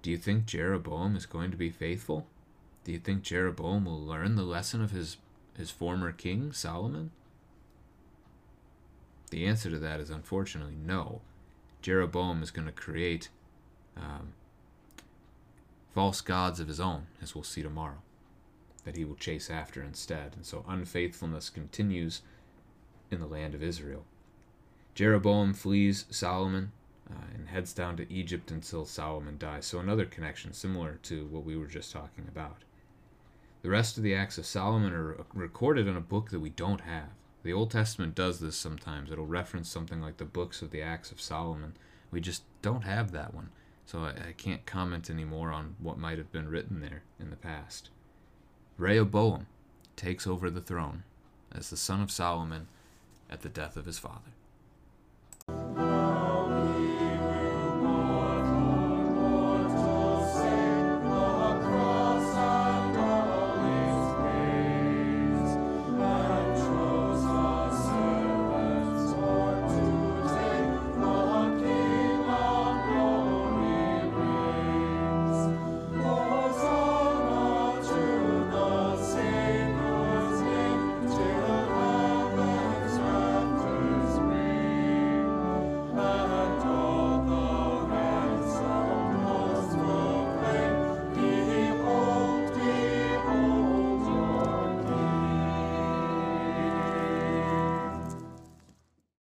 Do 0.00 0.12
you 0.12 0.16
think 0.16 0.46
Jeroboam 0.46 1.16
is 1.16 1.26
going 1.26 1.50
to 1.50 1.56
be 1.56 1.70
faithful? 1.70 2.28
Do 2.84 2.92
you 2.92 3.00
think 3.00 3.22
Jeroboam 3.22 3.84
will 3.84 4.00
learn 4.00 4.36
the 4.36 4.44
lesson 4.44 4.80
of 4.80 4.92
his, 4.92 5.16
his 5.56 5.72
former 5.72 6.12
king, 6.12 6.52
Solomon? 6.52 7.10
The 9.30 9.46
answer 9.46 9.70
to 9.70 9.78
that 9.78 10.00
is 10.00 10.10
unfortunately 10.10 10.76
no. 10.84 11.20
Jeroboam 11.82 12.42
is 12.42 12.50
going 12.50 12.66
to 12.66 12.72
create 12.72 13.28
um, 13.96 14.32
false 15.94 16.20
gods 16.20 16.60
of 16.60 16.68
his 16.68 16.80
own, 16.80 17.06
as 17.22 17.34
we'll 17.34 17.44
see 17.44 17.62
tomorrow, 17.62 18.02
that 18.84 18.96
he 18.96 19.04
will 19.04 19.14
chase 19.14 19.50
after 19.50 19.82
instead. 19.82 20.34
And 20.34 20.44
so 20.44 20.64
unfaithfulness 20.68 21.48
continues 21.48 22.22
in 23.10 23.20
the 23.20 23.26
land 23.26 23.54
of 23.54 23.62
Israel. 23.62 24.04
Jeroboam 24.94 25.54
flees 25.54 26.04
Solomon 26.10 26.72
uh, 27.10 27.24
and 27.34 27.48
heads 27.48 27.72
down 27.72 27.96
to 27.96 28.12
Egypt 28.12 28.50
until 28.50 28.84
Solomon 28.84 29.36
dies. 29.38 29.66
So 29.66 29.78
another 29.78 30.04
connection 30.04 30.52
similar 30.52 30.98
to 31.04 31.26
what 31.26 31.44
we 31.44 31.56
were 31.56 31.66
just 31.66 31.92
talking 31.92 32.26
about. 32.28 32.58
The 33.62 33.70
rest 33.70 33.96
of 33.96 34.02
the 34.02 34.14
acts 34.14 34.38
of 34.38 34.46
Solomon 34.46 34.92
are 34.92 35.24
recorded 35.34 35.86
in 35.86 35.96
a 35.96 36.00
book 36.00 36.30
that 36.30 36.40
we 36.40 36.50
don't 36.50 36.80
have. 36.82 37.10
The 37.42 37.52
Old 37.52 37.70
Testament 37.70 38.14
does 38.14 38.40
this 38.40 38.56
sometimes. 38.56 39.10
It'll 39.10 39.26
reference 39.26 39.68
something 39.68 40.00
like 40.00 40.18
the 40.18 40.24
books 40.24 40.62
of 40.62 40.70
the 40.70 40.82
Acts 40.82 41.10
of 41.10 41.20
Solomon. 41.20 41.74
We 42.10 42.20
just 42.20 42.42
don't 42.62 42.84
have 42.84 43.12
that 43.12 43.34
one. 43.34 43.50
So 43.86 44.00
I, 44.00 44.28
I 44.28 44.32
can't 44.36 44.66
comment 44.66 45.10
anymore 45.10 45.50
on 45.50 45.76
what 45.78 45.98
might 45.98 46.18
have 46.18 46.30
been 46.30 46.48
written 46.48 46.80
there 46.80 47.02
in 47.18 47.30
the 47.30 47.36
past. 47.36 47.90
Rehoboam 48.76 49.46
takes 49.96 50.26
over 50.26 50.50
the 50.50 50.60
throne 50.60 51.02
as 51.52 51.70
the 51.70 51.76
son 51.76 52.00
of 52.00 52.10
Solomon 52.10 52.68
at 53.28 53.42
the 53.42 53.48
death 53.48 53.76
of 53.76 53.86
his 53.86 53.98
father. 53.98 55.99